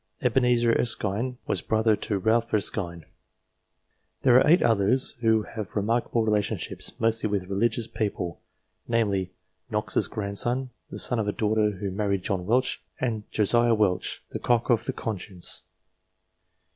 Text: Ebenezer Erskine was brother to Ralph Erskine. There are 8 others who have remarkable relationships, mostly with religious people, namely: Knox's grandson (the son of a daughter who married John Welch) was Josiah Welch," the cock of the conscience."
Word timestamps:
Ebenezer 0.19 0.73
Erskine 0.79 1.37
was 1.45 1.61
brother 1.61 1.95
to 1.95 2.17
Ralph 2.17 2.51
Erskine. 2.55 3.05
There 4.23 4.35
are 4.39 4.47
8 4.49 4.63
others 4.63 5.11
who 5.21 5.43
have 5.43 5.75
remarkable 5.75 6.23
relationships, 6.25 6.99
mostly 6.99 7.29
with 7.29 7.45
religious 7.51 7.85
people, 7.85 8.41
namely: 8.87 9.29
Knox's 9.69 10.07
grandson 10.07 10.71
(the 10.89 10.97
son 10.97 11.19
of 11.19 11.27
a 11.27 11.31
daughter 11.31 11.69
who 11.69 11.91
married 11.91 12.23
John 12.23 12.47
Welch) 12.47 12.81
was 12.99 13.21
Josiah 13.29 13.75
Welch," 13.75 14.23
the 14.31 14.39
cock 14.39 14.71
of 14.71 14.85
the 14.85 14.93
conscience." 14.93 15.65